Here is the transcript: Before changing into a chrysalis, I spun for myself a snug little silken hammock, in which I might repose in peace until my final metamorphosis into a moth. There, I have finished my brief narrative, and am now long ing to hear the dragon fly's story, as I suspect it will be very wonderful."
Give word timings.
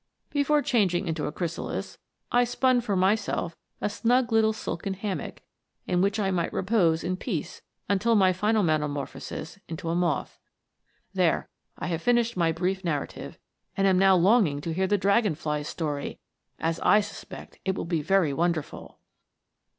Before 0.31 0.63
changing 0.63 1.07
into 1.07 1.27
a 1.27 1.31
chrysalis, 1.31 1.99
I 2.31 2.43
spun 2.43 2.81
for 2.81 2.95
myself 2.95 3.55
a 3.79 3.87
snug 3.87 4.31
little 4.31 4.51
silken 4.51 4.95
hammock, 4.95 5.43
in 5.85 6.01
which 6.01 6.19
I 6.19 6.31
might 6.31 6.51
repose 6.51 7.03
in 7.03 7.17
peace 7.17 7.61
until 7.87 8.15
my 8.15 8.33
final 8.33 8.63
metamorphosis 8.63 9.59
into 9.69 9.89
a 9.89 9.95
moth. 9.95 10.39
There, 11.13 11.49
I 11.77 11.85
have 11.85 12.01
finished 12.01 12.35
my 12.35 12.51
brief 12.51 12.83
narrative, 12.83 13.37
and 13.77 13.85
am 13.85 13.99
now 13.99 14.15
long 14.15 14.47
ing 14.47 14.59
to 14.61 14.73
hear 14.73 14.87
the 14.87 14.97
dragon 14.97 15.35
fly's 15.35 15.67
story, 15.67 16.17
as 16.57 16.79
I 16.79 16.99
suspect 17.01 17.59
it 17.63 17.75
will 17.75 17.85
be 17.85 18.01
very 18.01 18.33
wonderful." 18.33 18.97